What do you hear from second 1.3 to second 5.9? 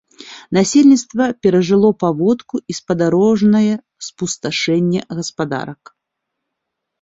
перажыло паводку і спадарожнае спусташэнне гаспадарак.